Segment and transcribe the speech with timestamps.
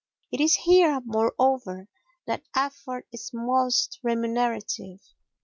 [0.31, 1.87] It is here, moreover,
[2.25, 4.99] that effort is most remunerative.